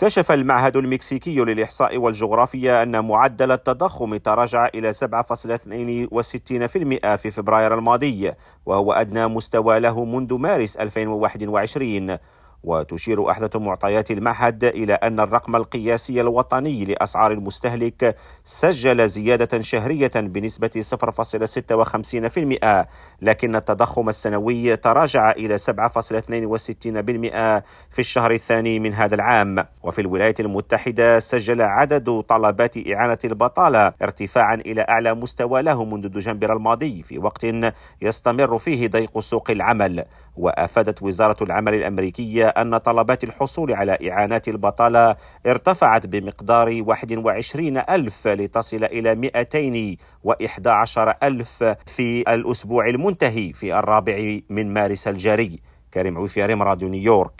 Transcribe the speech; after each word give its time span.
كشف 0.00 0.32
المعهد 0.32 0.76
المكسيكي 0.76 1.40
للإحصاء 1.40 1.98
والجغرافيا 1.98 2.82
أن 2.82 3.04
معدل 3.04 3.52
التضخم 3.52 4.16
تراجع 4.16 4.68
إلى 4.74 4.92
7.62% 4.92 7.16
في 7.16 7.30
فبراير 7.30 7.74
الماضي 7.74 8.32
وهو 8.66 8.92
أدنى 8.92 9.26
مستوى 9.26 9.80
له 9.80 10.04
منذ 10.04 10.34
مارس 10.34 10.76
2021 10.76 12.16
وتشير 12.64 13.30
أحدث 13.30 13.56
معطيات 13.56 14.10
المعهد 14.10 14.64
إلى 14.64 14.94
أن 14.94 15.20
الرقم 15.20 15.56
القياسي 15.56 16.20
الوطني 16.20 16.84
لأسعار 16.84 17.32
المستهلك 17.32 18.16
سجل 18.44 19.08
زيادة 19.08 19.60
شهرية 19.60 20.10
بنسبة 20.14 20.70
0.56% 20.80 22.86
لكن 23.22 23.56
التضخم 23.56 24.08
السنوي 24.08 24.76
تراجع 24.76 25.30
إلى 25.30 25.58
7.62% 25.58 25.62
في 27.90 27.98
الشهر 27.98 28.30
الثاني 28.30 28.80
من 28.80 28.94
هذا 28.94 29.14
العام. 29.14 29.56
وفي 29.82 30.00
الولايات 30.00 30.40
المتحدة 30.40 31.18
سجل 31.18 31.62
عدد 31.62 32.20
طلبات 32.28 32.88
إعانة 32.88 33.18
البطالة 33.24 33.92
ارتفاعا 34.02 34.54
إلى 34.54 34.86
أعلى 34.88 35.14
مستوى 35.14 35.62
له 35.62 35.84
منذ 35.84 36.08
دجنبر 36.08 36.52
الماضي 36.52 37.02
في 37.02 37.18
وقت 37.18 37.46
يستمر 38.02 38.58
فيه 38.58 38.88
ضيق 38.88 39.20
سوق 39.20 39.50
العمل. 39.50 40.04
وأفادت 40.40 41.02
وزارة 41.02 41.44
العمل 41.44 41.74
الأمريكية 41.74 42.48
أن 42.48 42.76
طلبات 42.76 43.24
الحصول 43.24 43.72
على 43.72 43.98
إعانات 44.10 44.48
البطالة 44.48 45.16
ارتفعت 45.46 46.06
بمقدار 46.06 46.82
21 46.86 47.76
ألف 47.76 48.28
لتصل 48.28 48.84
إلى 48.84 49.14
211 49.14 51.14
ألف 51.22 51.64
في 51.86 52.34
الأسبوع 52.34 52.88
المنتهي 52.88 53.52
في 53.52 53.78
الرابع 53.78 54.38
من 54.50 54.74
مارس 54.74 55.08
الجاري. 55.08 55.60
كريم 55.94 56.18
عويفي 56.18 56.44
راديو 56.44 56.88
نيويورك. 56.88 57.32